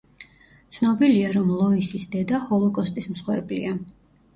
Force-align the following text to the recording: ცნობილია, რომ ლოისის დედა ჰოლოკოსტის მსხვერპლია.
ცნობილია, 0.77 1.29
რომ 1.37 1.53
ლოისის 1.59 2.11
დედა 2.19 2.43
ჰოლოკოსტის 2.49 3.15
მსხვერპლია. 3.17 3.81